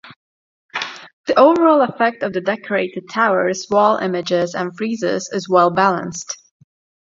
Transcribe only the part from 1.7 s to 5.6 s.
effect of the decorated towers, wall images and friezes is